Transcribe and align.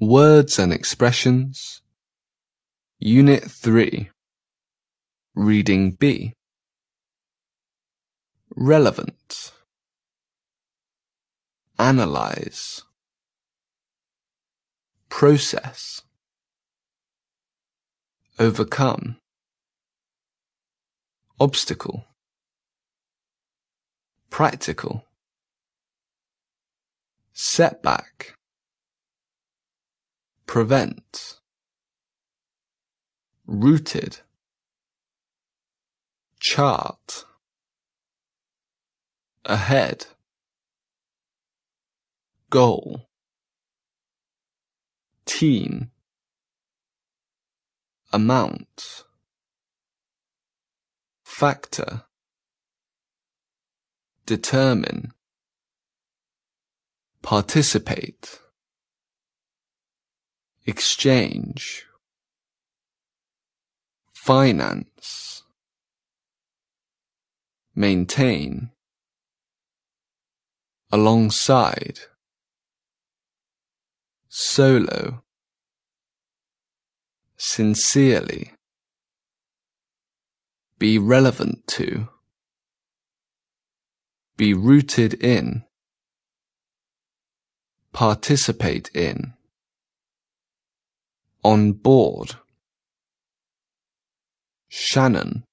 Words 0.00 0.60
and 0.60 0.72
expressions. 0.72 1.82
Unit 3.00 3.42
3. 3.42 4.08
Reading 5.34 5.90
B. 5.90 6.34
Relevant. 8.54 9.52
Analyze. 11.80 12.82
Process. 15.08 16.02
Overcome. 18.38 19.16
Obstacle. 21.40 22.04
Practical. 24.30 25.04
Setback. 27.32 28.37
Prevent. 30.48 31.40
Rooted. 33.46 34.20
Chart. 36.40 37.26
Ahead. 39.44 40.06
Goal. 42.48 43.10
Team. 45.26 45.90
Amount. 48.10 49.04
Factor. 51.24 52.04
Determine. 54.24 55.12
Participate. 57.20 58.40
Exchange. 60.68 61.86
Finance. 64.12 65.42
Maintain. 67.74 68.68
Alongside. 70.92 72.00
Solo. 74.28 75.22
Sincerely. 77.38 78.52
Be 80.78 80.98
relevant 80.98 81.66
to. 81.68 82.08
Be 84.36 84.52
rooted 84.52 85.14
in. 85.14 85.64
Participate 87.94 88.90
in. 88.94 89.32
On 91.44 91.72
board. 91.72 92.36
Shannon. 94.68 95.47